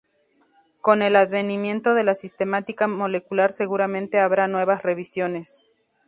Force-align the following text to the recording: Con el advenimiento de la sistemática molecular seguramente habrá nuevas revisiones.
Con 0.81 1.03
el 1.03 1.15
advenimiento 1.15 1.93
de 1.93 2.03
la 2.03 2.15
sistemática 2.15 2.87
molecular 2.87 3.51
seguramente 3.51 4.19
habrá 4.19 4.47
nuevas 4.47 4.81
revisiones. 4.81 5.63